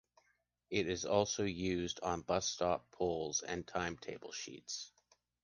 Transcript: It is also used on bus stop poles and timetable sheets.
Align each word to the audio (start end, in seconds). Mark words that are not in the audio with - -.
It 0.71 0.89
is 0.89 1.05
also 1.05 1.43
used 1.43 1.99
on 2.01 2.23
bus 2.23 2.49
stop 2.49 2.89
poles 2.89 3.43
and 3.43 3.67
timetable 3.67 4.31
sheets. 4.31 4.91